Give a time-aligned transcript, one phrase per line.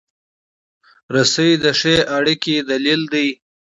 [1.15, 3.27] رسۍ د ښې اړیکې دلیل دی.